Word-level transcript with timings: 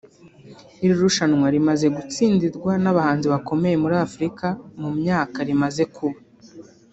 Iri 0.83 0.93
rushanwa 1.01 1.47
rimaze 1.55 1.85
gutsindirwa 1.95 2.71
n’abahanzi 2.83 3.27
bakomeye 3.33 3.75
muri 3.83 3.95
Afurika 4.05 4.47
mu 4.81 4.89
myaka 4.99 5.37
rimaze 5.47 5.83
kuba 5.95 6.17